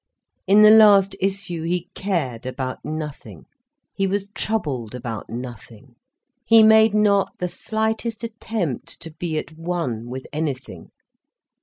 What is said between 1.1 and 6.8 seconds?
issue he cared about nothing, he was troubled about nothing, he